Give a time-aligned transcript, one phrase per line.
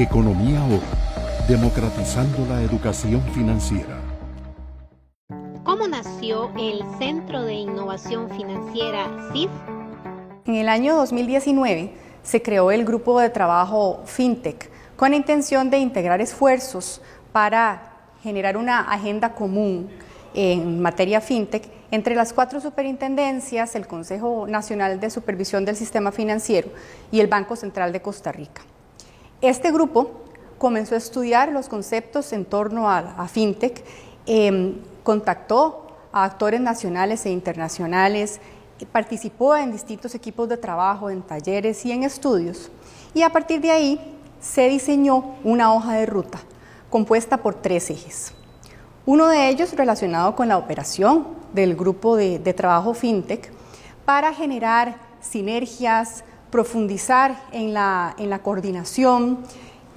[0.00, 0.80] Economía Hoy,
[1.48, 3.98] democratizando la educación financiera.
[5.64, 9.50] ¿Cómo nació el Centro de Innovación Financiera CIF?
[10.46, 11.92] En el año 2019
[12.22, 17.00] se creó el grupo de trabajo FinTech con la intención de integrar esfuerzos
[17.32, 19.88] para generar una agenda común
[20.32, 26.68] en materia FinTech entre las cuatro superintendencias, el Consejo Nacional de Supervisión del Sistema Financiero
[27.10, 28.62] y el Banco Central de Costa Rica.
[29.40, 30.10] Este grupo
[30.58, 33.84] comenzó a estudiar los conceptos en torno a, FinTech,
[34.26, 38.40] em, contactó a actores nacionales e internacionales,
[38.90, 42.70] participó en distintos equipos de trabajo, en talleres y en estudios,
[43.14, 46.40] y a partir de ahí se diseñó una hoja de ruta
[46.90, 48.34] compuesta por tres ejes.
[49.06, 53.52] Uno de ellos relacionado con la operación del grupo de trabajo FinTech
[54.04, 59.38] para generar sinergias, profundizar en la, coordinación,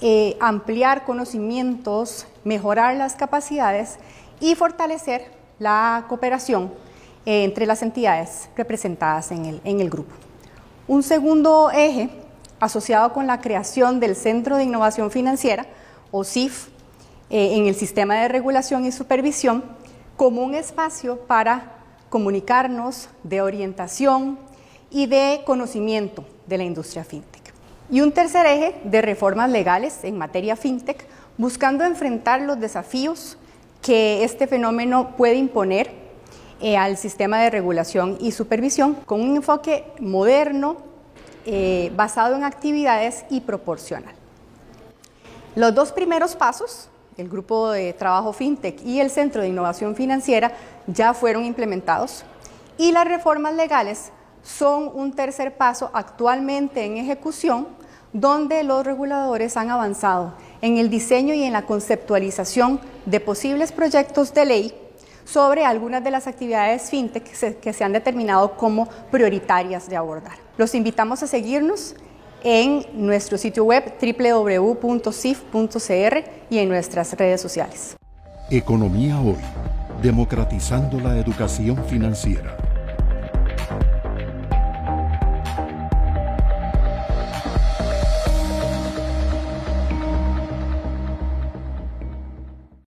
[0.02, 3.98] eh, ampliar conocimientos, mejorar las capacidades
[4.40, 6.74] y fortalecer la cooperación
[7.26, 10.14] eh, entre las entidades representadas en el, grupo.
[10.88, 12.10] Un segundo eje
[12.60, 15.66] asociado con la creación del Centro de Innovación Financiera,
[16.12, 16.68] o CIF,
[17.30, 19.64] eh, en el sistema de regulación y supervisión,
[20.18, 21.78] como un espacio para
[22.10, 24.38] comunicarnos de orientación
[24.90, 27.42] y de conocimiento de la industria fintech.
[27.90, 31.04] Y un tercer eje de reformas legales en materia fintech,
[31.38, 33.38] buscando enfrentar los desafíos
[33.82, 35.92] que este fenómeno puede imponer
[36.62, 40.78] eh, al sistema de regulación y supervisión con un enfoque moderno,
[41.46, 44.14] eh, basado en actividades y proporcional.
[45.56, 50.52] Los dos primeros pasos, el grupo de trabajo FinTech y el Centro de Innovación Financiera,
[50.86, 52.24] ya fueron implementados
[52.78, 54.12] y las reformas legales
[54.44, 57.68] son un tercer paso actualmente en ejecución
[58.14, 64.34] donde los reguladores han avanzado en el diseño y en la conceptualización de posibles proyectos
[64.34, 64.74] de ley
[65.26, 67.24] sobre algunas de las actividades fintech
[67.60, 70.34] que se, han determinado como prioritarias de abordar.
[70.58, 71.96] Los invitamos a seguirnos
[72.44, 75.44] en nuestro sitio web www.cif.cr
[76.50, 77.96] y en nuestras redes sociales.
[78.50, 79.38] Economía Hoy,
[80.02, 82.58] democratizando la educación financiera.